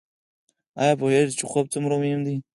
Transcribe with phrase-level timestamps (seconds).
[0.81, 2.35] ایا پوهیږئ چې خوب څومره مهم دی؟